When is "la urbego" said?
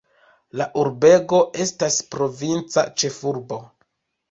0.61-1.41